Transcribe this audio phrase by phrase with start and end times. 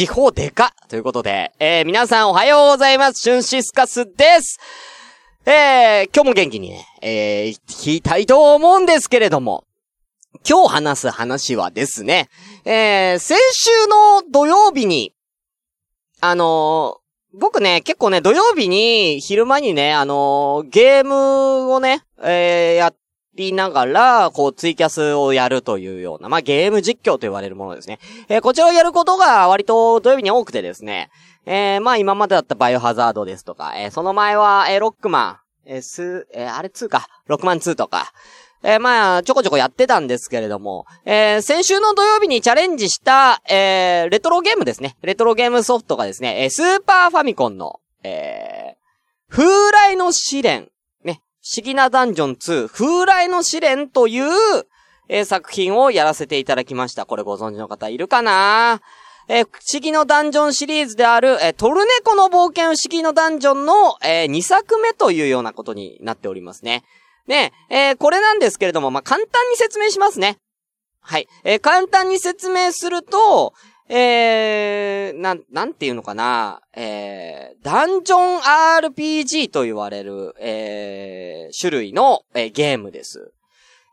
[0.00, 3.20] 時報でかということで、えー、皆さんおはようございます。
[3.20, 4.58] シュンシスカスです。
[5.44, 9.64] えー、今日も元気にね、えー、聞きたいと思うんですけれども、
[10.48, 12.30] 今日話す話はですね、
[12.64, 15.12] えー、先週の土曜日に、
[16.22, 22.96] あのー、僕ね、結構ね、土曜日に、昼間にね、あのー、ゲームをね、えー、やっ
[23.46, 27.98] りながら、こう、ツイキャスをやるというような、まあ、ゲーム実況と言われるものですね。
[28.28, 31.10] えー、こちらをやることが割と土曜日に多くてですね、
[31.46, 38.12] えー、まあ、今までだったバイオハザードですとか、えー、その前は、えー、ロックマン、えー、ス、えー、あれ2か、ロックマン2とか、
[38.62, 44.96] えー、まあ、ちょこちょこやってたんですけれども、えー、先週の土曜日にチャレンジした、えー、レトロゲームですね。
[45.02, 50.68] レトロゲームソフトがですね、えー、スーパーファミコンの、えー、風来の試練、
[51.50, 54.30] 不思議なダンジョン2、風来の試練という、
[55.08, 57.06] えー、作品をやらせていただきました。
[57.06, 58.80] これご存知の方いるかな？
[59.26, 66.84] えー、不思議のダンジョンシリーズである、えー、トルネコの冒険不思議のダンジョンの、えー、2作目というようなことになっておりますね。
[67.26, 70.38] ね、えー、これなんですけれども、まあ、簡単に説明しますね。
[71.00, 71.26] はい。
[71.42, 73.54] え、簡単に説明すると、
[73.92, 83.32] えー、なん、なんていうのかな、えー、ダンジョン RPG と言われる、えー、種類の、えー、ゲームです。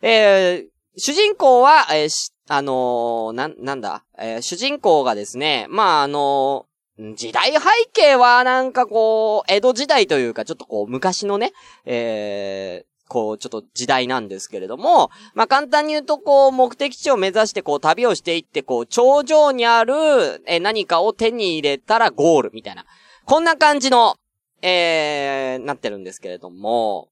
[0.03, 7.59] えー、主人公は、えー、あのー、な、なんだ、えー、主人公がですね、まあ、あのー、時代背
[7.91, 11.53] 景はなんかこう、江戸時代というか、ちょっとこう、昔のね、
[11.85, 19.93] えーこう、ちょっと時代なんですけれども、まあ、簡単に言うと、こう、目的地を目指して、こう、旅をしていって、こう、頂上にある、
[20.45, 22.85] え、何かを手に入れたらゴール、みたいな。
[23.25, 24.15] こんな感じの、
[24.61, 27.09] えー、なってるんですけれども、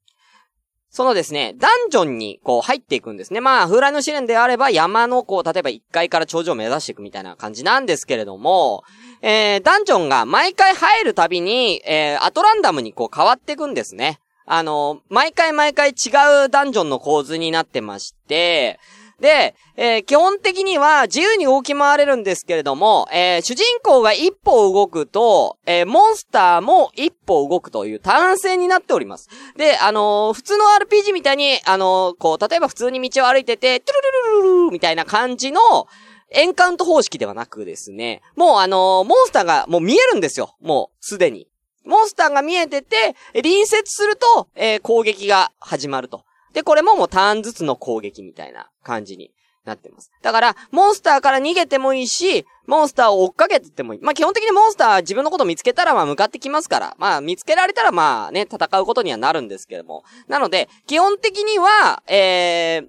[0.95, 3.41] そのですね、ダンジョンにこう入っていくんですね。
[3.41, 8.85] まあ、風来の試練であれば山のこう、例えば1階から頂上を目指していくみたいな感じなんですけれども、
[9.21, 14.21] えー、ダンジョンが毎回入るたびに、えー、アトランダムにこう変わっていくんですね。
[14.45, 18.79] あの、毎回毎回違うダンジョンの構図になってまして、
[19.19, 29.29] で、えー、基本的には自由に動き回れるんですけれども、えー、主人公が一歩動くと、えー、モンスターも一歩動くという単線になっております。
[29.55, 35.87] で、あの普通の RPG みたいに、あのこう、例えば普通に道を歩いてて、トゥルルルルルルみたいな感じの、
[36.31, 40.55] エンカウント方式ではなくですね、もうあのモンスターがもう見えるんですよ。
[40.59, 41.47] もう、すでに。
[41.85, 46.25] モンスターが見えてて、隣接すると、えー、攻撃が始まると。
[46.53, 49.31] で、これももうターンずつの攻撃みたいな感じに
[49.65, 50.11] なってます。
[50.21, 53.99] だから、モンスターから逃げてもいいし、モンスターを追っかけてってもいい。
[54.01, 56.95] まあ、基本的にモンスターは自分のこと見つけたら、ま、向かってきますから。
[56.97, 60.03] まあ、見つけられたら、まね、戦うことにはなるんですけども。
[60.27, 62.83] なので、基本的には、え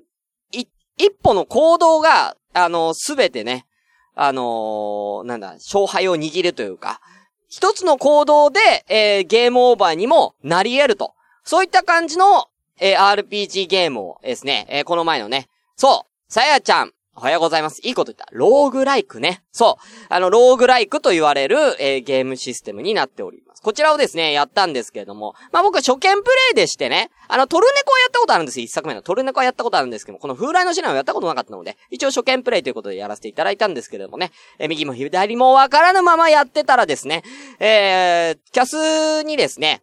[0.52, 0.68] ー、い、
[0.98, 3.66] 一歩の行動が、あの、すべてね、
[4.14, 7.00] あのー、なんだ、勝敗を握るというか、
[7.48, 11.14] 一つの行動で、えー、ゲームオーバーにもなり得ると。
[11.44, 12.48] そういった感じの、
[12.80, 17.80] えー、RPG ゲームをですね、えー、この前のね、そう、さやちゃん、おはようございます。
[17.82, 18.28] いいこと言った。
[18.32, 19.42] ローグライクね。
[19.50, 20.06] そう。
[20.10, 23.62] あの、ローグライクと言われる、えー、ゲームシステムになっております。
[23.62, 28.64] こちらをですね、やったんですけれども、まあ僕は初見プレイでしてね、あの、トルネコはやったことあるんですよ。
[28.66, 37.22] 一作目のトルネコはやったことあるんですけども、この風来のシナをやったことなかったので、一応初見プレイということでやらせていただいたんですけれどもね、えー、右も左もわからぬままやってたらですね、
[37.60, 39.80] えー、キャスにですね、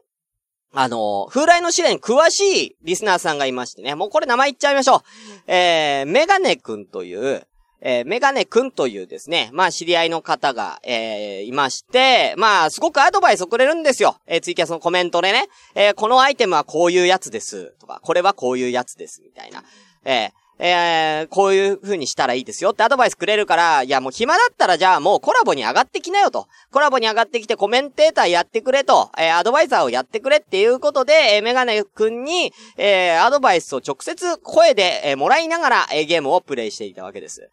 [0.73, 5.01] あの、風来の試練詳しいリスナーさんがいましてね、もうこれ名前言っちゃいましょう。
[5.45, 7.45] えー、メガネくんという、
[7.85, 14.17] えー、メガネくんというですね、まあ知り合いの方が、えー、いまして、まあすごくアドバイスをくれるんですよ。
[14.25, 19.63] えー、ツイキャスのコメントでね、えー、このアイテムはこういうやつです、とか、これはこういうやつです、みたいな。
[20.05, 26.47] えー、えー、こういう風にしたらいいですよってアドバイスくれるから、いやもう暇だったらじゃあもうコラボに上がってきなよと。
[26.71, 37.49] コラボに上がってきてコメンテーターやってくれと、えー、アドバイザーをやってくれっていうことで、えー、メガネくんに、えー、アドバイスを直接声で、えー、もらいながら、えー、ゲームをプレイしていたわけです。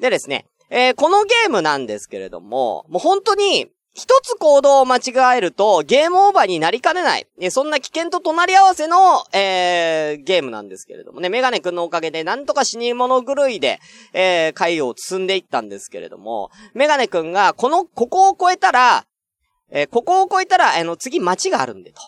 [0.00, 7.28] でですね、えー、このゲームなんですけれども、もう本当に、一つ行動を間違えると、ゲームオーバーになりかねない。
[7.40, 13.78] えそんな危険と隣り合わせの、えー、ゲームなんですけれどもね、メガネくんのおかげで、なんとか死に物狂いで、
[14.12, 19.06] えー、回を進んでいったんですけれども、メガネくんが、この、ここを越えたら、
[19.70, 22.02] えー、ここを越えたら、あの、次街があるんでと。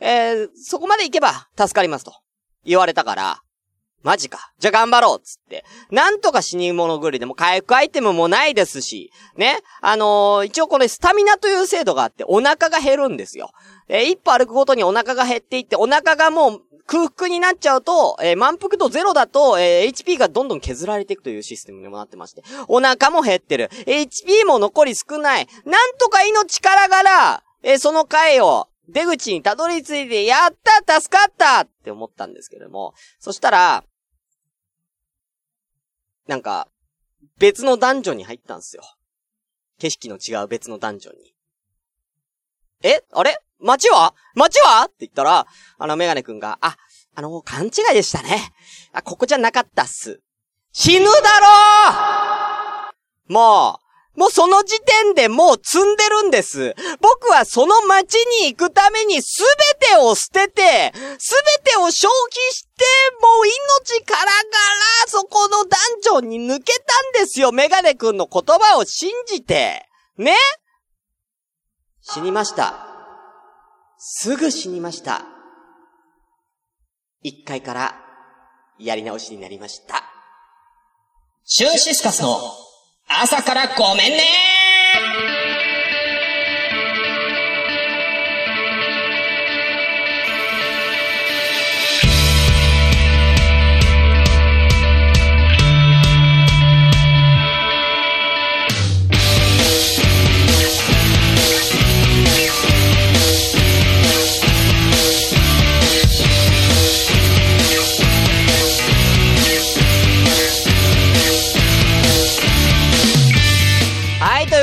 [0.00, 2.12] えー、そこまで行けば助かりますと。
[2.64, 3.42] 言われたから、
[4.02, 4.52] マジか。
[4.58, 5.64] じゃあ頑張ろうつって。
[5.90, 9.58] なんとか死に物狂いでも回復アイテムもないですし、ね。
[9.80, 13.50] あのー、一応これスタミナという制度があってお腹が減るんですよ。
[13.88, 23.70] えー、一歩歩くごとにお腹が減っていって、お腹がもう空腹になっちゃうと、えー、満腹度ゼロだと、えー、HP がどんどん削られていくというシステムにもなってまして、お腹も減ってる。
[23.86, 25.46] HP も残り少ない。
[25.64, 30.54] なんとか命からがら、えー、その回を、出口にたどり着いて、やっ
[30.84, 33.84] た助かったって思ったんですけども、そしたら、
[36.26, 36.68] なんか、
[37.38, 38.82] 別のダンジョンに入ったんですよ。
[39.78, 41.34] 景色の違う別のダンジョンに。
[42.82, 43.04] え？
[43.12, 43.38] あれ？
[43.60, 44.14] 街は？
[44.34, 44.84] 街は？
[44.86, 45.46] って言ったら、
[45.78, 46.76] あのメガネくんが、あ、
[47.14, 48.52] あの、勘違いでしたね。
[48.92, 50.20] あ、ここじゃなかったっす。
[50.72, 51.12] 死ぬだ
[53.28, 53.81] ろもう、
[54.14, 56.74] もうその時点でもう積んでるんです。
[57.00, 59.42] 僕はその街に行くためにす
[59.80, 62.84] べてを捨てて、すべてを消費して、
[63.22, 64.36] もう命からがら
[65.06, 67.52] そこのダンジョンに抜けたんですよ。
[67.52, 69.88] メガネ君の言葉を信じて。
[70.18, 70.36] ね？
[72.02, 72.86] 死にました。
[73.98, 75.22] すぐ死にました。
[77.22, 77.94] 一回から
[78.78, 80.02] やり直しになりました。
[81.44, 82.40] シュンシスカスの
[83.20, 84.71] 朝からごめんね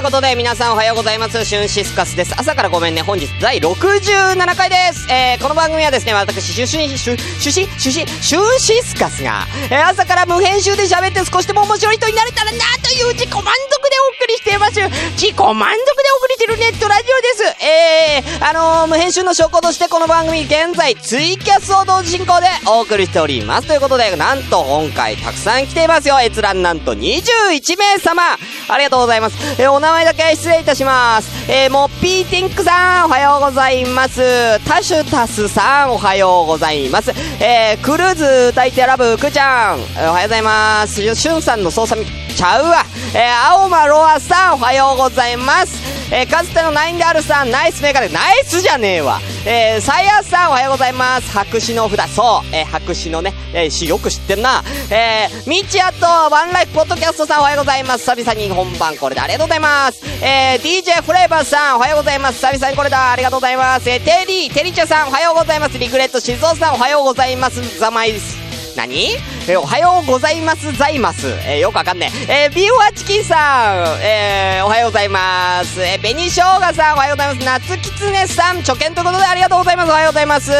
[0.09, 1.45] ことで、皆さんおはようございます。
[1.45, 2.33] シュンシスカスです。
[2.35, 3.03] 朝からごめんね。
[3.03, 5.05] 本日第67回です。
[5.07, 14.81] えー、この番組はですね、私、シュシュシュ、シュシ、シュシ、シュンシスカスが、えー、朝から無編集で喋って少しでも面白い人になれたらなという自己満足でお送りしています。
[15.13, 17.38] 自己満足でお送りしてるネットラジオです。
[17.69, 23.67] えー、あのー、無編集の証拠としてこの番組現在ツイキャスを同時進行でお送りしております。
[23.67, 26.19] ということで、なんと今回たくさん来ていますよ。
[26.19, 28.23] 閲覧なんと21名様。
[28.67, 29.61] ありがとうございます。
[29.61, 31.29] えー、お名前だけ失礼いたします。
[31.51, 34.59] えー、モッピーティンクさん、おはようございます。
[34.67, 37.11] タシュタスさん、おはようございます。
[37.39, 39.79] えー、クルーズ歌い手ラブ、くちゃん、
[40.09, 41.15] おはようございます。
[41.15, 42.83] しゅんさんの操作ちゃうわ。
[43.13, 45.98] えー、青間ロアさん、おはようございます。
[46.11, 49.19] えー、かつてのナインであるさん、ナイスメガネ、ナイスじゃねえわ。
[49.45, 51.31] えー、さやさん、おはようございます。
[51.31, 54.63] 白紙の札、そう、えー、白紙のね、えー、詩よく知ってんな。
[54.89, 58.09] えー、みちあと、ワンライフポッドキャストさん、おはようございます。
[58.09, 60.03] 久々に本番これでありがとうございます。
[60.23, 62.45] えー、DJ フレーバーさん、おはようございます。
[62.45, 63.87] 久々にこれだ、ありがとうございます。
[63.89, 65.77] えー、テリー、テリチャさん、おはようございます。
[65.77, 67.61] リグレット、静雄さん、おはようございます。
[67.79, 68.48] ザマイです。
[68.75, 69.17] 何？
[69.47, 71.27] えおはようございますざいます。
[71.45, 72.45] え、よくわかんねえ。
[72.45, 75.81] えー、ビューアチキンさん、えー、おはようございます。
[75.81, 77.45] えー、紅生姜さん、おはようございます。
[77.45, 79.89] 夏キツネさん、初見ということでありがとうございます。
[79.89, 80.51] おはようございます。
[80.51, 80.55] え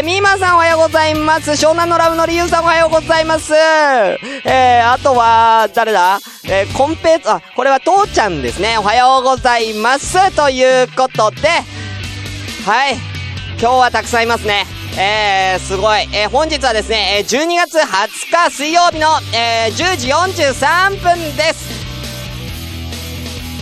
[0.00, 1.52] ー、ミーマンさん、おはようございます。
[1.52, 3.54] 湘南のラブの理由さん、おはようございます。
[3.54, 6.18] えー、あとは、誰だ？
[6.46, 8.76] えー、コンペあ、これは父ちゃんですね。
[8.78, 10.34] おはようございます。
[10.36, 11.48] ということで、
[12.66, 12.94] はい。
[13.58, 14.66] 今日はたくさんいますね。
[14.96, 16.02] えー、すごい。
[16.12, 21.68] えー、本日はですねえ、12月20日水曜日の、えー、10時43分です。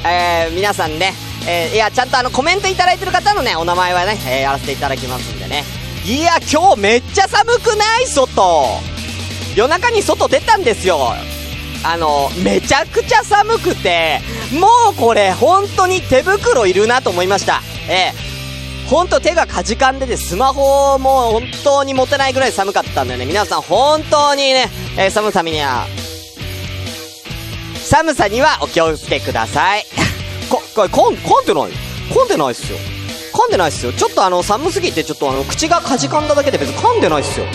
[0.07, 1.15] えー、皆さんね、
[1.49, 5.65] えー、いや、ちゃんとあの、コメントいただいてる方のね、お名前はね、えー、やらせていただきますんでね。
[6.05, 8.07] いや、今日めっちゃ寒くない？
[8.07, 8.67] 外。
[9.57, 11.15] 夜中に外出たんですよ。
[11.85, 14.21] あの、めちゃくちゃ寒くて、
[14.53, 17.63] もうこれ、本当に手袋いるなと思いました。
[17.89, 18.32] えー
[18.89, 23.27] ほんと手がかじかんでて、スマホも本当に持てないぐらい寒かったんだよね。
[23.27, 25.87] 皆さん本当にね、えー、寒さには、
[27.83, 29.87] 寒さにはお気をつけください。
[30.51, 31.73] こ、これ、こん、噛んでない？
[32.13, 32.79] 噛んでないっすよ。
[33.33, 33.93] 噛んでないっすよ。
[33.93, 37.47] ちょっとあの、寒すぎてちょっとあの、口がかじかんだだけで別に噛んでないっすよ。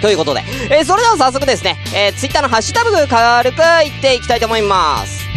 [0.00, 5.27] ということで、えー、それでは早速ですね、えー、ツイッターのハッシュタグ軽く言っていきたいと思います。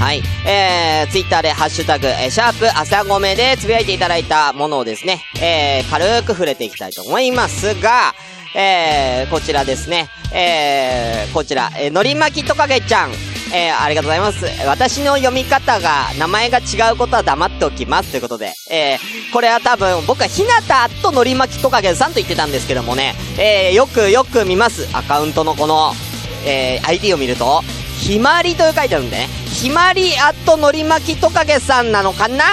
[0.00, 0.22] はい。
[0.46, 8.14] えー、ツイッターでハッシュタグ、えー、シャープ朝ごめでつぶやいていただいたものをですね、えー、軽く触れていきたいと思いますが、
[8.56, 13.10] えー、こちらですね、えー、こちら、えー、のりまきとかげちゃん、
[13.52, 14.46] えー、ありがとうございます。
[14.66, 18.10] 私の読み方が、名前が違うことは黙っておきます。
[18.10, 24.88] ということで、えー、これは多分、僕はひなたとのりまきとかげさんと言ってたんですけどもね、えー、よくよく見ます。
[24.96, 25.92] アカウントのこの、
[26.46, 27.62] えー、ID を見ると、
[28.00, 29.28] ひまりと書いてあるんでね。
[29.46, 32.44] ひまりアットのりまきとかげさんなのかな？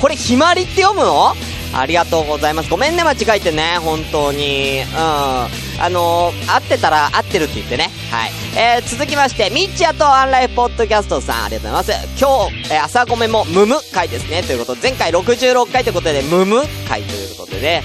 [0.00, 1.34] これひまりって読むの？
[1.74, 2.70] ありがとうございます。
[2.70, 4.82] ごめんね、間違えてね、本当に。
[4.82, 4.88] うん。
[4.94, 5.48] あ
[5.90, 7.90] のー、合ってたら合ってるって言ってね。
[8.10, 8.30] はい。
[8.56, 12.22] えー、続きまして、ミッチアとアンライフポッドキャストさん、ありがとうございます。
[12.22, 14.42] 今日、えー、朝ごめもムム回ですね。
[14.42, 17.82] ということで、前回66回ということで、ムム回ということでね、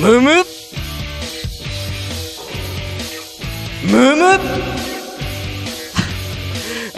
[0.00, 0.44] ムム
[3.84, 4.38] ムム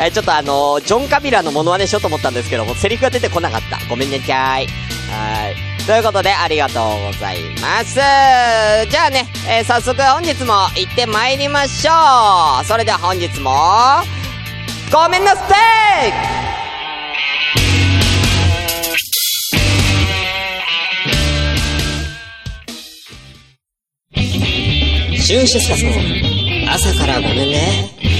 [0.02, 3.78] えちょっとあのー、ジョン・カビラのモノマネしようと思ったんですけども、セリフが出てこなかった。
[3.88, 4.66] ごめんねちゃーい。
[4.66, 5.70] はい。
[5.86, 7.94] ということで、ありがとうございます。
[7.94, 12.64] じゃあね、えー、早速本日も行って参りましょう。
[12.64, 13.52] それでは本日も、
[14.90, 15.44] ごめんなさ
[16.06, 16.40] い
[25.16, 25.90] シュンシスカスの
[26.72, 28.19] 朝からごめんね。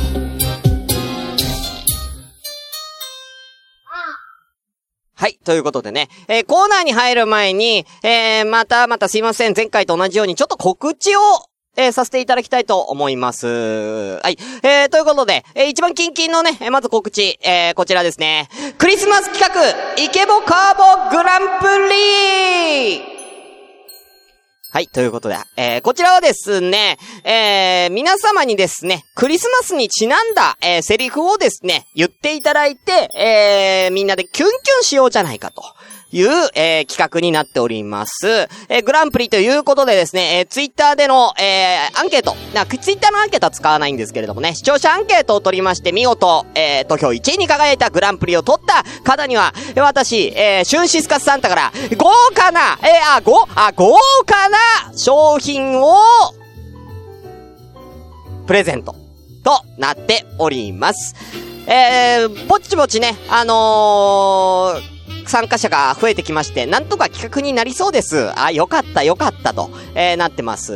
[5.21, 5.37] はい。
[5.45, 9.53] ということでね、えー、コーナーに入る前に、えー、またまたすいません。
[9.55, 11.19] 前回と同じようにちょっと告知を
[11.77, 13.47] えー、させていただきたいと思います。
[13.47, 14.37] はい。
[14.63, 18.49] えー、ということで、えー、一番キンキンのね、え、まず告知、えー、こちらですね。
[18.79, 23.20] クリスマス企画、イケボカーボグランプリ
[24.73, 35.61] はい、ということで、えー、こちらはですね、えー、皆様にですね、クリスマスにちなんだ、えー、セリフをですね、言っていただいて、えー、みんなでキュンキュンしようじゃないかと。
[36.11, 38.27] いう、えー、企画になっております。
[38.69, 42.35] えー、グランプリということでですね、えー、ツイッターでの、えー、アンケート。
[42.53, 54.57] な、ツイッターのアンケートは使わないんですけれどもね、視聴者アンケートを取りまして、見事、えー、投票1位に輝いたグランプリを取った方には、私、えー、シュンシスカスサンタから、豪華な、えー、あ、ご、あ、豪華な
[54.97, 55.95] 商品を、
[58.47, 58.95] プレゼント、
[59.43, 61.15] となっております。
[61.67, 68.31] えー、ぼちぼちね、あのー、参加者が増えてきまして、なんとか企画になりそうです。
[68.39, 70.73] あ、よかった、よかったと、えー、なってます。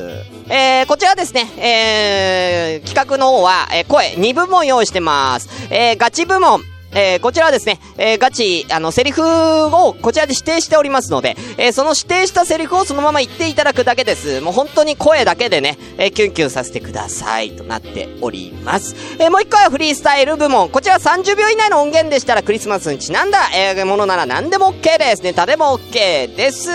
[0.48, 5.50] えー、こちらですね、えー、企画の方は、えー、声2部門用意してます。
[5.70, 6.62] えー、ガチ部門、
[6.96, 14.40] えー、こちらはですね、えー、ガチ、あの、セリフをこちらで指定しておりますので、えー、その指定したセリフをそのまま言っていただくだけです。
[14.40, 18.96] もう本当に声だけでね、えキュンキュンさせてくださいとなっております。
[19.20, 20.70] えもう一回はフリースタイル部門。
[20.70, 25.24] こちら30秒以内の音源でしたらクリスマスにちなんだ、えものなら何でも OK です。
[25.24, 26.70] ネタでも OK です。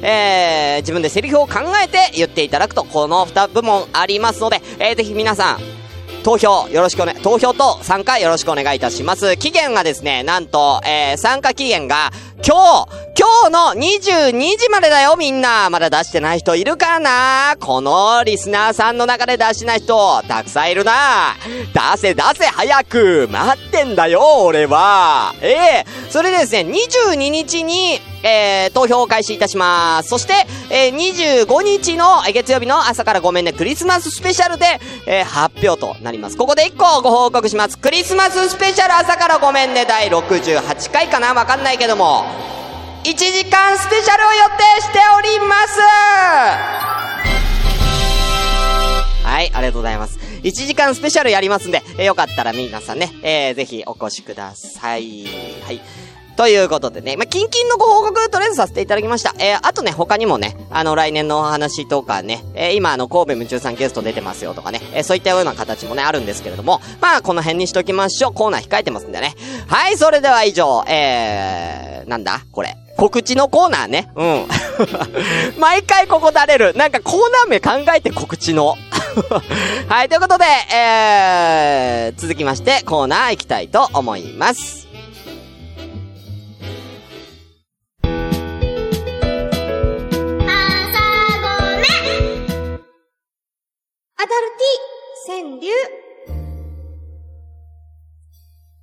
[0.00, 5.77] えー、自分でセリフを考えて言っていただくと、この2部門ありますので、えー、ぜひ皆さん、
[6.28, 9.38] 投票よろしくおね、投票と参加よろしくお願いいたします。
[9.38, 12.10] 期限がですね、なんと、えー、参加期限が、
[12.46, 15.70] 今日、今日の22時までだよ、みんな。
[15.70, 17.56] まだ出してない人いるかな？
[17.58, 21.34] このリスナーさんの中で出してない人、たくさんいるな。
[21.94, 25.34] 出せ出せ、早く待ってんだよ、俺は。
[25.40, 30.08] ええー、それでですね、22日に、えー、投票を開始いたします。
[30.08, 30.34] そして、
[30.70, 36.36] えー、25日の月曜日の朝からごめんね、クリスマススペシャルで、えー、発表となります。
[36.36, 37.78] ここで1個ご報告します。
[37.78, 41.34] クリスマススペシャル朝からごめんね、第68回かな？
[41.34, 42.24] わかんないけども、
[43.04, 45.80] 1時間スペシャルを予定しております
[49.24, 50.18] はい、ありがとうございます。
[50.42, 55.26] 1時間スペシャルやりますんで、えー、よかったら皆さんね、えー、ぜひお越しください。
[55.64, 55.80] はい。
[56.38, 59.34] ということでね、まあ、キンキンのご報告、とりあえずさせていただきました。
[59.40, 68.32] えー、あとね、他にもね、あの、来年のお話とかね、えー、今、あの、神戸夢中さんゲスト出てますよとかね、えー、そういったような形もね、あるんですけれども、まあ、この辺にしときましょう。
[68.34, 69.34] コーナー控えてますんでね。
[69.66, 72.44] はい、それでは以上、えー、なんだ？
[72.52, 72.76] これ。
[72.96, 74.08] 告知のコーナーね。
[74.14, 74.46] うん。
[75.58, 76.74] 毎回ここ垂れる。
[76.74, 78.76] なんかコーナー名考えて告知の。
[79.88, 84.87] はい、ということで、えー、続きましてコーナー行きたいと思います。
[95.28, 95.68] 川柳。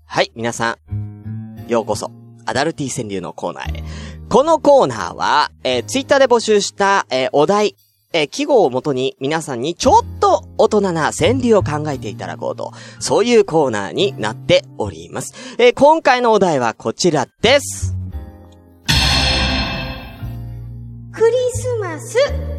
[0.06, 2.10] はい、皆さん、ようこそ、
[2.46, 3.84] アダルティ川柳のコーナーへ。
[4.30, 7.76] このコーナーは、えー、ツイッターで募集した、えー、お題、
[8.14, 15.34] えー、記号をもとに皆さんにちょっと大人な川柳を考えていただこうと、そういうコーナーになっております。
[15.58, 17.94] えー、今回のお題はこちらです。
[21.12, 22.55] クリスマス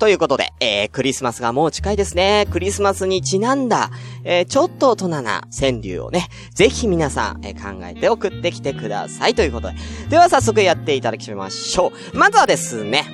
[0.00, 2.46] ということで、えー、クリスマスがもう近いですね。
[2.50, 3.90] クリスマスにちなんだ、
[4.24, 9.34] えー、ちょっと大人な川柳をね、ぜひ皆さん、えー、考えて送ってきてください。
[9.34, 9.74] ということで。
[10.08, 12.16] では早速やっていただきましょう。
[12.16, 13.04] まずはですね、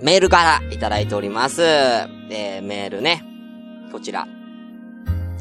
[0.00, 1.60] メールからいただいております。
[1.62, 3.24] えー、メールね。
[3.90, 4.28] こちら。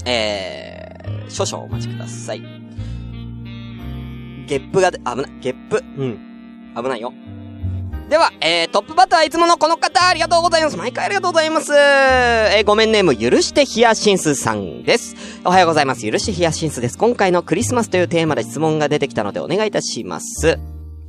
[0.03, 2.41] えー、少々お待ちください。
[4.47, 5.83] ゲップがで、危ない、ゲップ。
[5.95, 6.73] うん。
[6.75, 7.13] 危ないよ。
[8.09, 10.77] では、えー、トップバッターいつものこの方、ありがとうございます。
[10.77, 11.73] 毎回ありがとうございます。
[11.73, 15.15] えー、ごめんネーム、許してヒヤシンスさんです。
[15.43, 16.09] おはようございます。
[16.09, 16.99] 許してヒヤシンスです。
[16.99, 20.59] 今回のクリスマスというテーマで質問が出てきたのでお願いいたします。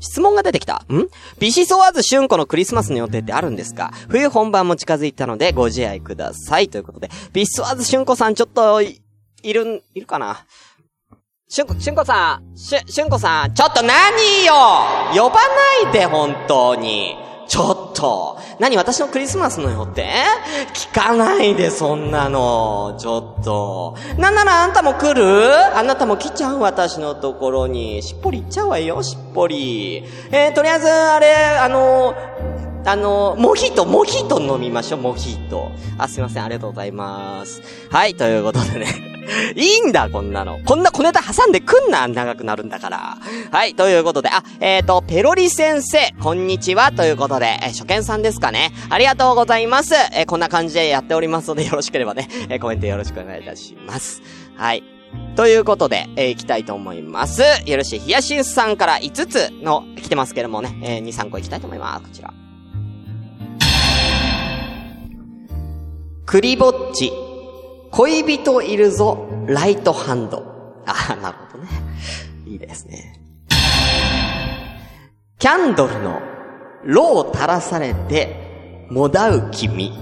[0.01, 0.87] 質問が出てきた？
[0.91, 1.09] ん？
[1.39, 3.93] ビシソワーズ春子のクリスマスの予定ってあるんですか？
[4.09, 6.71] 冬本番も近づいたのでご自愛ください。
[6.71, 9.03] ということで、ビシソワーズ春子さんちょっと、い
[9.45, 10.47] るん、いるかな？
[11.49, 14.53] しゅんこ、しゅんこさん、しゅ、しゅんこさん、ちょっと何よ？
[15.15, 15.37] 呼ば
[15.85, 17.17] ないで、本当に。
[17.47, 18.37] ちょっと。
[18.59, 20.25] 何私のクリスマスの予定？
[20.75, 22.97] 聞かないで、そんなの。
[22.99, 23.97] ちょっと。
[24.19, 25.23] なんならあんたも来る？
[25.77, 26.59] あなたも来ちゃう？
[26.59, 28.03] 私のところに。
[28.03, 30.03] しっぽり行っちゃうわよ、しっぽり。
[30.33, 32.13] えー、とりあえず、あれ、あの、
[32.85, 35.71] あの、モヒート、モヒート飲みましょう、モヒート。
[35.97, 37.63] あ、すいません、ありがとうございます。
[37.89, 39.16] はい、ということでね。
[39.57, 40.61] いいんだ、こんなの。
[40.65, 43.19] こんな小ネタ挟んでくんな、長くなるんだから。
[43.51, 48.73] はい、ということで、あ、えっ、ー、と、ペロリ先生、こんにちは、ということで、えー、初見さんですかね。
[48.89, 49.95] ありがとうございます。
[50.13, 54.23] えー、こんな感じでやっておりますので、よろしければね、え、コメントよろしくお願いいたします。
[54.57, 54.83] はい。
[55.35, 57.43] ということで、えー、行きたいと思います。
[57.67, 62.03] よろしい、ヒヤシンスさんから5つの、来てますけどもね、えー、2、3個行きたいと思います。
[62.03, 62.33] こちら。
[66.27, 67.26] クリぼっち。
[67.97, 70.83] 恋人いるぞ、ライトハンド。
[70.85, 71.71] あ、なるほどね。
[72.47, 73.19] いいですね。
[75.39, 76.21] キャンドルの、
[76.85, 79.93] ロを垂らされて、もだう君。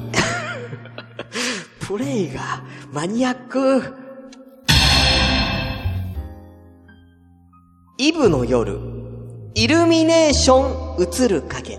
[1.87, 3.95] プレイが、マニアック。
[7.99, 8.81] イブの夜、
[9.55, 11.79] イルミネーション映る影。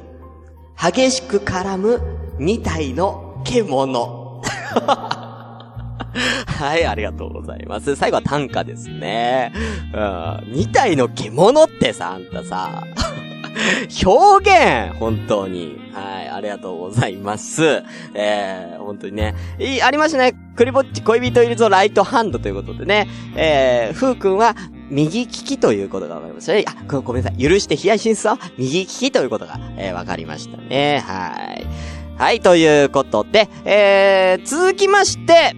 [0.82, 2.02] 激しく絡む
[2.40, 4.42] 二体の獣。
[6.48, 7.96] はい、ありがとうございます。
[7.96, 9.52] 最後は短歌ですね。
[9.94, 10.54] うん。
[10.54, 12.84] 二体の獣ってさ、あんたさ。
[14.06, 15.86] 表現本当に。
[15.94, 17.84] はい、ありがとうございます。
[18.14, 19.34] えー、本当にね。
[19.60, 20.34] いい、ありましたね。
[20.56, 23.08] クリぼっち恋人いるぞライトハンドということでね。
[23.36, 24.56] えー、ふうくんは
[24.90, 26.66] 右利きということがわかりましたね。
[26.68, 27.42] あ、ごめんなさい。
[27.42, 31.02] 許してヒヤシンスは右利きということが、えー、わかりましたね。
[31.06, 31.66] はい。
[32.18, 35.54] はい、ということで、えー、続きまして、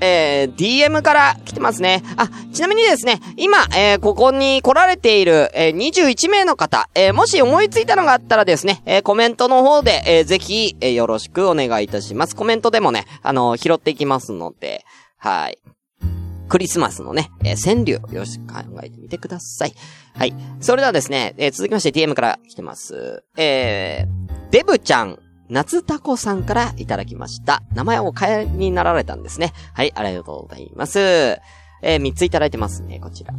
[0.00, 2.02] えー、DM から来てますね。
[2.16, 12.36] あ、ちなみにですね、今、えー、ここに来られている、えー、21名の方、えー、もし思いついたのがあったらですね、えー、コメントの方で、えー、ぜひ、えー、よろしくお願いいたします。
[12.36, 14.84] コメントでもね、あのー、拾っていきますので、
[15.18, 15.58] はい。
[16.48, 19.74] クリスマスのね、えー、川柳、よし考えてみてください。
[20.14, 20.34] はい。
[20.60, 23.24] それではですね、えー、続きまして DM から来てます。
[23.36, 27.62] えー、デブちゃん、夏タコさんからいただきました。
[27.74, 29.52] 名前を変えになられたんですね。
[29.74, 30.98] はい、ありがとうございます。
[30.98, 33.34] えー、3ついただいてますね、こちら。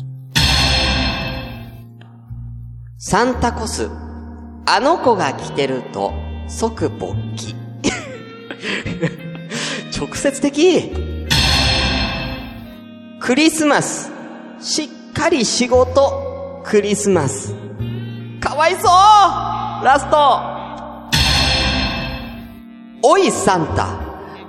[2.97, 3.89] サンタコス。
[4.65, 6.13] あの子が来てると、
[6.47, 7.55] 即勃起。
[9.97, 10.91] 直接的
[13.19, 14.11] クリスマス。
[14.59, 16.61] しっかり仕事。
[16.63, 17.53] クリスマス。
[18.39, 20.56] かわいそうラスト
[23.09, 24.01] おいサンタ、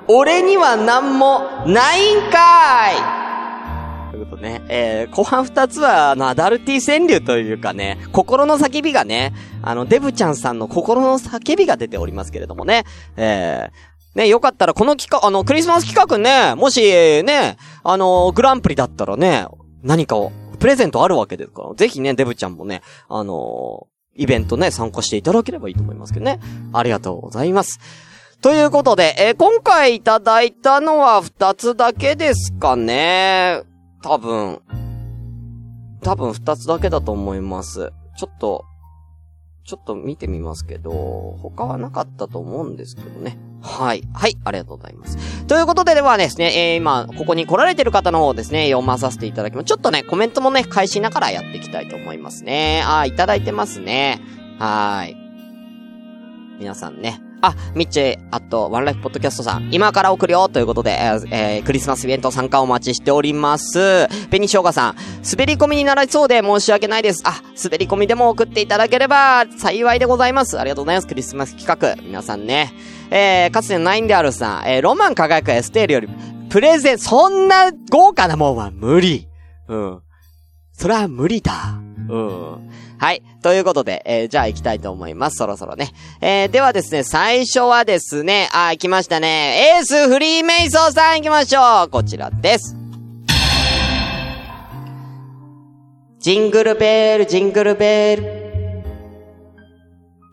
[0.09, 12.83] 俺には何もないんかいということね、えー、後半二つは、あの、アダルティ川柳というかね、心の叫びがね、あの、デブちゃんさんの心の叫びが出ておりますけれどもね、
[13.16, 16.83] えー、ね、よかったらこの企画、あの、クリスマス企画ね、もし、
[17.23, 19.47] ね、あの、グランプリだったらね、
[19.85, 26.40] 何かを、プレゼントあるわけですから、ぜひね、デブちゃんもね、あのイベントね、参加していただければいいと思いますけどね。
[26.73, 28.08] ありがとうございます。
[28.40, 33.62] ということで、えー、今回いただいたのは二つだけですかね。
[34.01, 34.61] 多分。
[36.03, 37.92] 多分二つだけだと思います。
[38.16, 38.64] ちょっと、
[39.64, 43.37] ちょっと見てみますけど、他はなかったと思うんですけどね。
[43.61, 44.05] はい。
[44.14, 44.37] はい。
[44.44, 45.44] ありがとうございます。
[45.46, 49.64] ということでではですね、えー、今、ここに来られてる方の方ですね、読まさせていただきます。
[49.64, 52.85] ちょっとね、コメントもね、返しながらやっていきたいと思いますね。
[52.87, 54.20] あいただいてますね。
[54.61, 55.16] はーい。
[56.61, 64.09] 皆さんね、あ、ミッチェ、あと、ワンライフポッドキャストさん、今から送るよということで、えーえクリスマスイベント参加お待ちしております。
[64.27, 64.96] 紅しょうがさん、
[65.31, 67.22] 滑り込みになりそうで申し訳ないです。
[67.24, 70.59] あ、滑り込みでも送っていただければ幸いでございます。
[70.59, 71.07] ありがとうございます。
[71.07, 72.03] クリスマス企画。
[72.03, 72.72] 皆さんね。
[73.11, 76.09] えー、かつてのナインであるさん、えー、ロマン輝くエステールより、
[76.51, 79.29] プレゼン、そんな豪華なもんは無理。
[79.68, 80.01] うん。
[80.72, 81.81] それは無理だ。
[82.09, 82.67] うん。
[82.98, 83.22] はい。
[83.42, 85.37] ということで、えー、じゃあ行きたいと思います。
[85.37, 85.92] そろそろね。
[86.20, 89.76] えー、ではですね、最初はですね、あ、来ましたね。
[89.78, 91.88] エースフリーメイソーさん行きましょう。
[91.88, 92.76] こちらです。
[96.18, 98.38] ジングルベール、ジングルベール。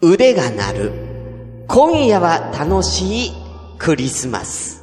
[0.01, 0.91] 腕が鳴る。
[1.67, 3.32] 今夜は楽しい
[3.78, 4.75] クリスマス。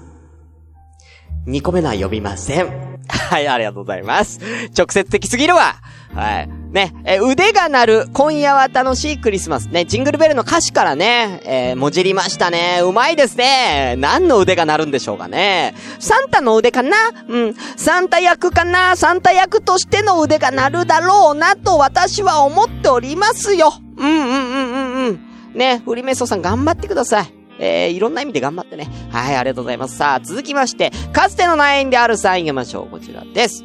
[1.47, 2.93] 2個目のは呼びません。
[3.09, 4.41] はい、ありがとうございます。
[4.77, 5.77] 直接的すぎるわ。
[6.15, 6.49] はい。
[6.71, 9.67] ね、え腕が鳴る、今夜は楽しいクリスマス。
[9.69, 12.81] ね、ジングルベルの歌詞からね、えー、もじりましたね。
[12.83, 13.97] うまいですね。
[13.99, 15.75] 何の腕が鳴るんでしょうかね。
[15.99, 16.97] サンタの腕かな？
[17.29, 17.55] うん。
[17.77, 18.97] サンタ役かな？
[18.97, 23.73] サンタ役としての腕が鳴るだろうなと私は思っておりますよ。
[23.97, 25.21] うんうんうんうんうん。
[25.55, 27.42] ね、フリメソさん頑張ってください。
[27.59, 28.89] えー、いろんな意味で頑張ってね。
[29.11, 29.97] はい、ありがとうございます。
[29.97, 32.87] さあ、続きまして、かつてのナインであるさん行きましょう。
[32.89, 33.65] こちらです。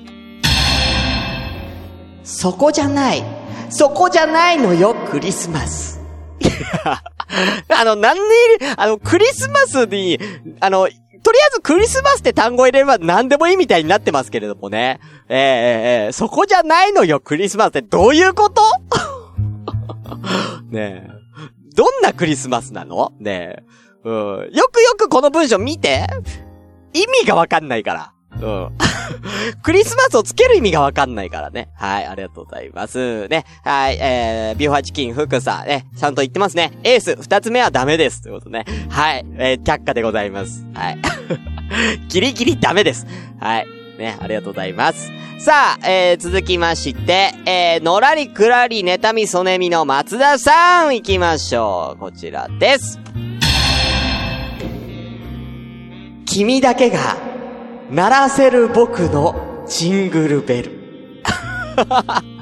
[2.24, 3.24] そこじゃない。
[3.70, 6.00] そこじゃないのよ、クリスマス。
[6.40, 6.46] い
[6.86, 7.02] や
[7.80, 8.22] あの、なんで、
[8.78, 10.20] あの、クリスマスに、
[10.60, 10.88] あの、
[11.24, 15.00] とりあえずクリスマスって単語入れれば何でもいいみたいになってますけれどもね。
[15.28, 18.62] え、えーえーそこじゃないのよ、クリスマスってどういうこと？
[20.72, 21.17] ねえ。
[21.78, 23.14] どんなクリスマスなの？
[23.20, 23.64] ねえ。
[24.04, 24.14] うん。
[24.52, 26.08] よくよくこの文章見て。
[26.94, 28.14] 意味がわかんないから。
[28.42, 28.78] うん。
[29.62, 31.70] クリスマスをつける意味がわかんないからね。
[31.76, 33.28] はい、ありがとうございます。
[33.28, 33.46] ね。
[33.64, 36.72] はい、えー、ビオハチキン、フクさん、ね、ちゃんと言ってますね。
[36.84, 38.24] エース、二つ目はダメです。
[38.24, 38.66] ということね。
[38.90, 40.66] はい、えー、却下でございます。
[40.74, 40.98] はい。
[42.10, 43.06] ギリギリダメです。
[43.40, 43.77] はい。
[43.98, 45.12] ね、ありがとうございます。
[45.40, 52.00] さあ、えー、続きまして、えー、のらりくらり、ねたみそねみの松田さん、行きましょう。
[52.00, 53.00] こちらです。
[56.26, 57.18] 君だけが、
[57.90, 60.72] 鳴らせる僕のジングルベル。
[61.78, 62.38] あ ー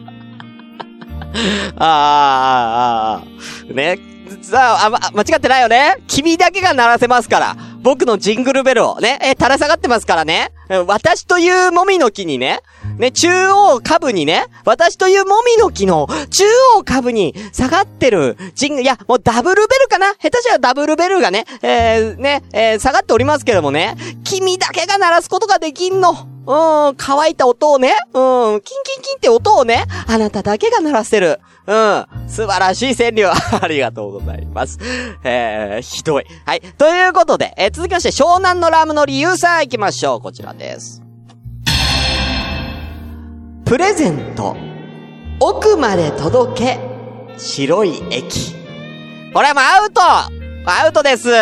[1.78, 3.24] あー、あ
[3.70, 4.00] あ、ね。
[4.42, 7.56] さあ、あ、間違ってないよね君だけが鳴らせますから。
[7.86, 10.50] 僕のジングルベルをね、え、垂れ下がってますからね。
[10.88, 12.62] 私というもみの木にね、
[12.98, 16.46] ね、中央下部にね、私というもみの木の中
[16.80, 26.10] 央下部に下がってるジング、いや、もうダブルベルかな下手したらダブルベルがね、えー、ね、えー、下がっておりますけどもね、君だけが鳴らすことができんの。
[26.48, 31.40] うん、乾いた音をね、うん、キンキンキンって音をね、あなただけが鳴らせる。
[31.68, 33.26] うん、素晴らしい川柳。
[33.62, 34.80] ありがとうございます。
[35.24, 36.26] えー、ひどい。
[36.46, 36.62] はい。
[36.78, 40.22] ということで、えー続きまして、湘南のラムの理由さん行きましょう。
[40.22, 41.02] こちらです。
[43.66, 44.56] プレゼント、
[45.40, 46.80] 奥まで届け、
[47.38, 48.56] 白い駅。
[49.34, 50.02] これもアウト
[50.68, 51.38] アウトですえー、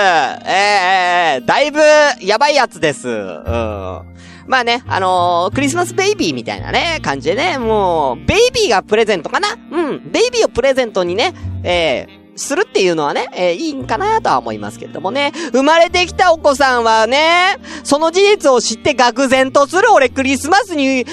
[0.45, 1.79] えー、だいぶ、
[2.21, 3.07] やばいやつです。
[3.07, 4.12] うん。
[4.47, 9.49] まあね、あのークリスマスベイビーみたいなね、感じでね、もう、ベイビーがプレゼントかな？
[9.71, 15.31] うん、ベイビーをプレゼントにね、えー、するっていうのはね、えーいいんかなとは思いますけれどもね。
[15.51, 21.05] 生まれてきたお子さんはね、その事実を知って愕然とする俺クリスマスに、え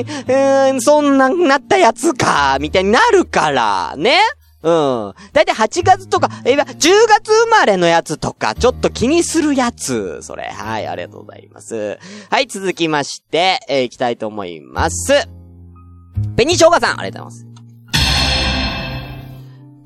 [0.00, 4.18] ー、えーそんななったやつか、みたいになるから、ね。
[4.62, 5.14] うん。
[5.32, 6.74] だいたい8月とか、え、10
[7.08, 10.20] 月生まれのやつとか、ちょっと気にするやつ。
[10.22, 10.44] それ。
[10.44, 11.98] はい、ありがとうございます。
[12.30, 15.28] はい、続きまして、えー、いきたいと思います。
[16.36, 17.52] ペニショウガさん、ありがとうございます。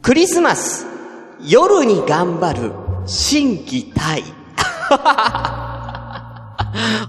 [0.03, 0.87] クリスマス、
[1.41, 2.73] 夜に頑張る、
[3.07, 4.23] 心技体。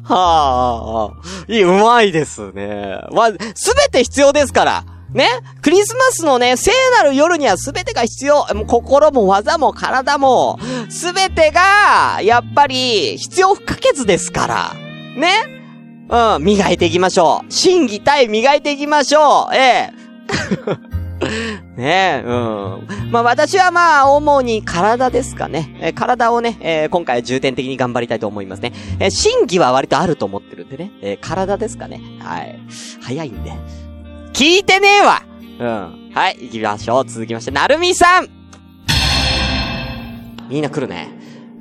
[0.03, 1.12] はあ、
[1.47, 2.99] いい、うまいですね。
[3.12, 4.84] ま、すべて必要ですから。
[5.13, 5.27] ね
[5.61, 8.45] クリスマスのね、聖なる夜にはすべてが必要。
[8.53, 14.73] もう心も技も体も、すべてが、やっぱり、必要不可欠ですから。
[15.19, 15.29] ね
[16.09, 17.51] うん、磨いていきましょう。
[17.51, 19.55] 心技体磨いていきましょう。
[19.55, 19.93] ええ。
[21.75, 23.11] ねえ、うん。
[23.11, 25.75] まあ私はまあ、主に体ですかね。
[25.81, 28.71] え体をね、えー今回重点的に頑張りたいと思いますね。
[28.99, 30.91] えー審議は割とあると思ってるんでね。
[31.01, 32.01] えー体ですかね。
[32.19, 32.59] はい。
[33.01, 33.51] 早いんで。
[34.33, 35.23] 聞いてねえわ
[35.59, 36.11] うん。
[36.13, 37.05] はい、行きましょう。
[37.05, 38.29] 続きまして、なるみさん
[40.49, 41.09] みんな来るね。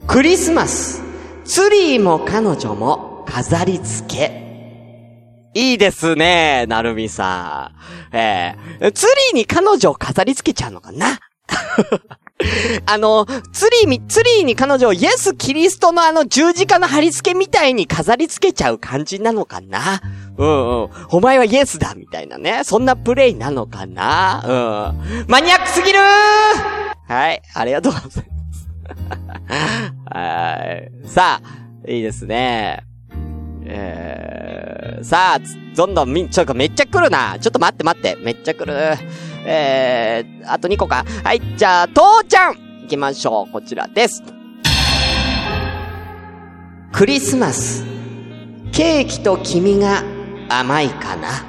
[0.06, 1.02] クリスマス。
[1.44, 4.46] ツリーも彼女も飾り付け。
[5.54, 7.72] いいですね、なるみさ
[8.12, 8.16] ん。
[8.16, 11.18] えー、ツリーに彼女を飾り付けちゃうのかな？
[12.84, 20.00] あの、ツリーみ、ツリーに彼女をイエス・キリストのあの十字架の貼り付けみたいに飾り付けちゃう感じなのかな？
[20.38, 20.90] うんうん。
[21.10, 22.62] お前はイエスだみたいなね。
[22.64, 24.92] そんなプレイなのかな？
[24.94, 25.24] うん。
[25.28, 27.42] マニアックすぎるーはい。
[27.54, 28.26] ありがとうございます。
[30.12, 30.54] は
[31.04, 31.08] い。
[31.08, 32.84] さあ、いいですね。
[33.64, 35.40] えー、さあ、
[35.74, 37.38] どんどんみん、ちょっとめっちゃ来るな。
[37.40, 38.16] ちょっと待って待って。
[38.22, 38.74] めっちゃ来る。
[39.44, 41.04] えー、あと2個か。
[41.24, 43.52] はい、じゃあ、父ちゃん行きましょう。
[43.52, 44.22] こちらです。
[46.92, 47.84] クリスマス。
[48.72, 50.02] ケーキと君が
[50.48, 51.44] 甘いかな？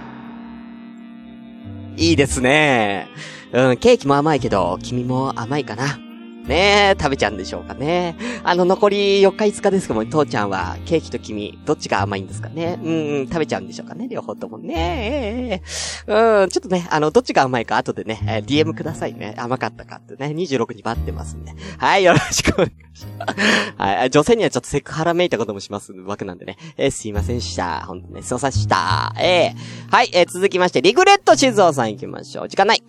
[1.95, 3.07] いいですね。
[3.51, 5.99] うん、ケーキも甘いけど、君も甘いかな？
[6.47, 8.15] ね、食べちゃうんでしょうかね。
[8.43, 14.73] あの、残り4日5日ですけども、父ちゃんは、ケーキと君、どっちが甘いんですかねうん、食べちゃうんでしょうかね両方ともね。
[14.77, 15.61] え
[16.07, 19.35] えうん、ちょっとね、あの、どっちが甘いか後でね、えー DM くださいね。
[19.37, 21.53] 甘かったかってね、26に待ってますんで。
[21.77, 23.35] はい、よろしくお願いします。
[23.77, 26.57] はい、女性にはちょっとセクハラめいたこともしますわけなんでね。
[26.77, 27.85] えーすいませんでした。
[27.85, 29.13] ほんとね、すいませんでした。
[29.19, 32.47] えーはい、えー続きまして、リグレット静雄さん行きましょう。
[32.47, 32.83] 時間ない。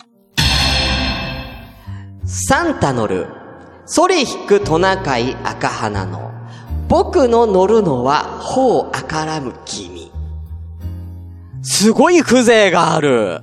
[2.24, 3.26] サンタ乗る、
[3.90, 6.30] ソリ引くトナカイ赤花の、
[6.88, 10.12] 僕の乗るのは頬あからむ君。
[11.62, 13.40] すごい風情がある。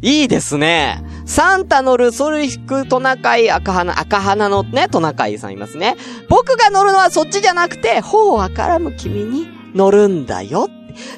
[0.00, 1.04] いいですね。
[1.26, 5.96] サンタ乗るソリ引くトナカイ赤花、赤花のね、トナカイさんいますね。
[6.30, 10.70] 僕が乗るのはそっちじゃなくて、頬あからむ君に乗るんだよ。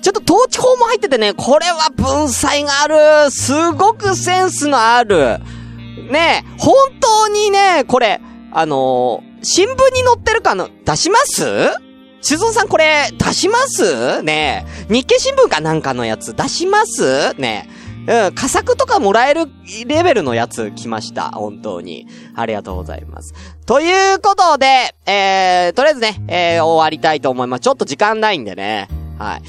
[0.03, 3.31] ちょっと統治法も入っててね、これは文才がある。
[3.31, 5.39] すごくセンスのある。
[6.11, 8.21] ねえ、本当にね、これ、
[8.53, 11.43] あのー新聞に載ってるかの、出します？
[12.21, 14.23] 静雄さんこれ、出します？
[14.23, 14.93] ねえ。
[14.93, 17.33] 日経新聞かなんかのやつ出します？
[17.41, 17.67] ね
[18.07, 18.27] え。
[18.27, 19.47] うん、佳作とかもらえる
[19.87, 21.31] レベルのやつ来ました。
[21.31, 22.07] 本当に。
[22.35, 23.33] ありがとうございます。
[23.65, 27.61] ということで、えー、とりあえずね、えー、終わりたいと思います。
[27.61, 28.89] ちょっと時間ないんでね。
[29.19, 29.43] はい。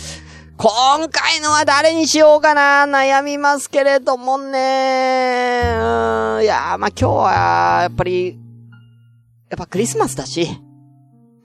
[0.56, 2.86] 今回のは誰にしようかな？
[2.86, 4.44] 悩みますけれどもね。
[4.46, 8.40] うん、いやー、まあ、今日は、やっぱり、
[9.52, 10.48] やっぱクリスマスだし、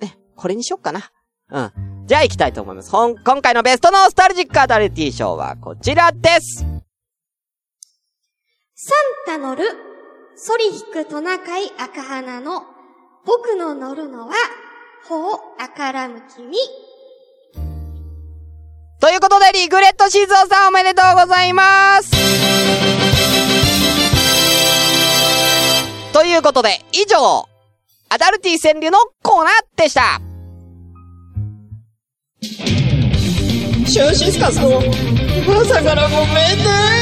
[0.00, 1.10] ね、これにしよっかな。
[1.50, 2.06] うん。
[2.06, 2.90] じゃあ行きたいと思います。
[2.92, 6.64] ほん、今回のベストノスタルジックアダルティ賞はこちらです。
[8.76, 9.64] サンタ乗る、
[10.36, 12.62] ソリ引くトナカイ赤花の、
[13.24, 14.34] 僕の乗るのは、
[15.08, 16.56] 頬あからむ君。
[19.00, 22.10] ということで、リグレット静雄さんおめでとうございます
[26.12, 27.48] ということで、以上、
[28.08, 30.20] アダルティ川柳のコーナーでした
[33.86, 36.96] シュンシスカスの朝からごめんね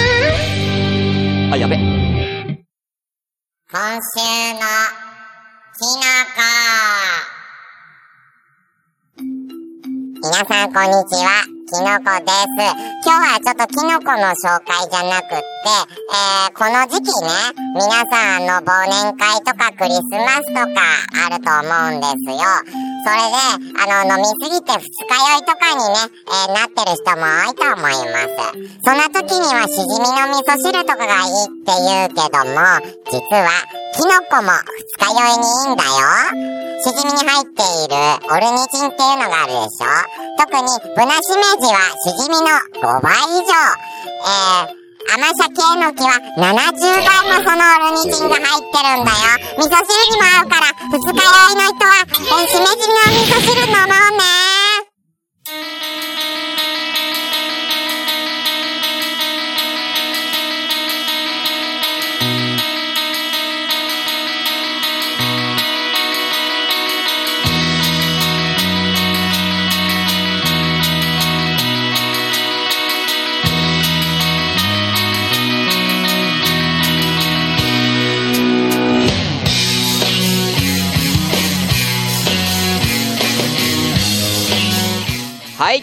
[1.53, 1.77] あ、やべ。
[1.77, 1.87] 今
[3.73, 4.61] 週の
[5.77, 6.03] きの
[6.35, 6.40] こ。
[10.23, 12.61] 皆さんこんにちは、きのこです。
[13.05, 15.44] 今日はちょっときのこの紹介じゃなくって、
[16.12, 17.31] えー、この時期ね、
[17.74, 20.83] 皆さんあの忘年会とかクリスマスとか
[21.24, 22.93] あると思うんですよ。
[23.05, 23.37] それで、
[23.85, 28.40] あの、飲みすぎて二日酔いとかにね、えーなってる人も多いと思います。
[28.81, 32.64] そんな時にはしじみの味噌汁とかがいいって言うけども、
[33.12, 33.51] 実は、
[33.93, 36.64] キノコも二日酔いにいいんだよ。
[36.81, 37.97] しじみに入っている
[38.31, 39.87] オルニチンっていうのがあるでしょ
[40.38, 42.49] 特にブナシメジはしじみの
[42.81, 43.53] 5倍以上。
[44.27, 49.23] えー、甘さ系の木は70倍もそのオルニチンが入ってるんだよ。
[49.59, 54.25] 味噌汁にも合うから、二日酔いの人は、えーしめじの味噌汁飲もうね。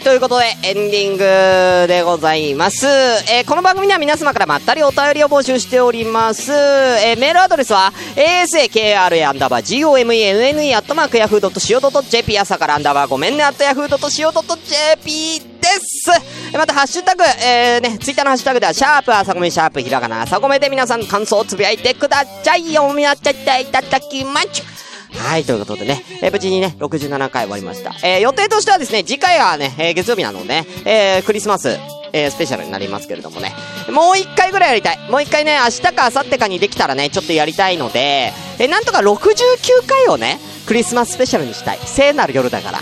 [0.02, 2.86] ということで、エンディングでございます。
[2.86, 6.50] えーこの番組では皆様からまったりお便りを募集しております。
[6.52, 16.10] えーメールアドレスは、asakra アンダーバー gomenne アットマークヤフー .co.jp 朝からアンダーバーごめんね、アットヤフー .co.jp です。
[16.52, 22.74] えーまた、ハッシュタグ、えー、ね、ツイッターのハッシュタグでは、シャープ朝ごめ、シャープひらがな朝ごめで皆さん感想をつぶやいてください。
[22.74, 24.91] 読み上げていただきます。
[25.16, 27.92] はい、ということでね、えー無事にね、67回終わりました。
[28.02, 31.78] えー予定としてはですね、次回はね、えー月曜日なのでね、えークリスマス、
[32.12, 33.52] えースペシャルになりますけれどもね、
[33.90, 34.98] もう一回ぐらいやりたい。
[35.10, 41.78] もう一回ね、明日か明後日かにできたらね、ちょっとやりたいので、え、なんとか69回をね、クリスマススペシャルにしたい。
[41.84, 42.78] 聖なる夜だから。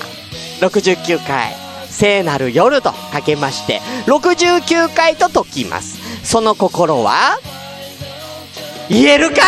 [0.60, 1.54] 69回。
[1.88, 5.98] 聖なる夜とかけまして、69回と解きます。
[6.24, 7.38] その心は、
[8.88, 9.40] 言えるかい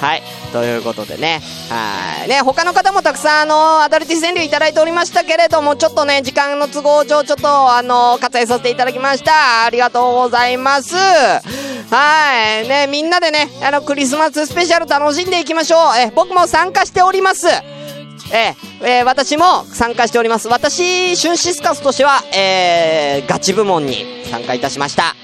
[0.00, 0.22] はい。
[0.56, 1.42] ということでね。
[1.68, 2.28] はい。
[2.28, 9.66] ね、他の方もたくさん、あの、アダルティ川柳いただいておりましたけれども、ちょっとね、時間の都合上、ちょっと、あの、割愛させていただきました。
[9.66, 10.96] ありがとうございます。
[10.96, 12.66] はい。
[12.66, 15.80] ね、みんなでね、あの、クリスマススペシャル楽しんでいきましょう。
[15.98, 17.46] え、僕も参加しております。
[17.48, 20.48] えーえー私も参加しております。
[20.48, 25.14] 私、シュンシスカスとしては、えー、ガチ部門に参加いたしました。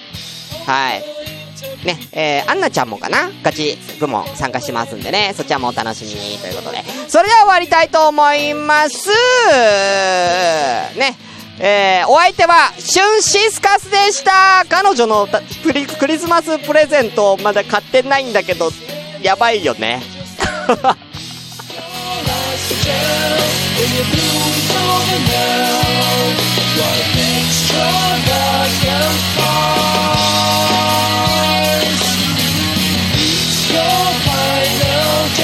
[0.66, 1.21] はい。
[1.84, 3.30] ね、えー、アンナちゃんもかな？
[3.42, 6.82] ガチ部門参加しますんでね、そちらもお楽しみにということで。
[7.08, 9.08] それでは終わりたいと思います。
[10.96, 11.16] ね。
[11.58, 15.28] えー、お相手は、シュンシスカスでした彼女の
[15.62, 18.70] プリクリスマスプレゼントまだ買ってないんだけど、
[19.20, 20.02] やばいよね。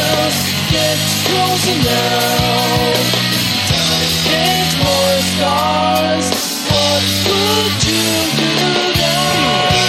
[0.09, 0.41] house
[1.27, 2.89] closer now.
[4.79, 6.27] More scars.
[6.71, 8.55] What would you do
[9.01, 9.88] now?